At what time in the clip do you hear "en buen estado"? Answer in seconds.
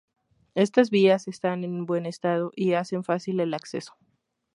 1.63-2.51